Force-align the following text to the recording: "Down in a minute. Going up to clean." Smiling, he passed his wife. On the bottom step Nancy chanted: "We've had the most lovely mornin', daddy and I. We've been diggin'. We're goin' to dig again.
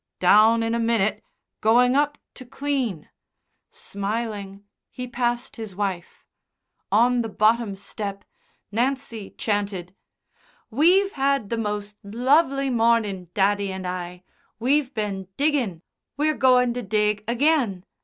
"Down 0.19 0.63
in 0.63 0.73
a 0.73 0.79
minute. 0.79 1.23
Going 1.61 1.95
up 1.95 2.17
to 2.33 2.43
clean." 2.43 3.09
Smiling, 3.69 4.63
he 4.89 5.07
passed 5.07 5.57
his 5.57 5.75
wife. 5.75 6.25
On 6.91 7.21
the 7.21 7.29
bottom 7.29 7.75
step 7.75 8.23
Nancy 8.71 9.29
chanted: 9.29 9.93
"We've 10.71 11.11
had 11.11 11.51
the 11.51 11.57
most 11.59 11.97
lovely 12.03 12.71
mornin', 12.71 13.29
daddy 13.35 13.71
and 13.71 13.85
I. 13.85 14.23
We've 14.57 14.91
been 14.91 15.27
diggin'. 15.37 15.83
We're 16.17 16.33
goin' 16.33 16.73
to 16.73 16.81
dig 16.81 17.23
again. 17.27 17.85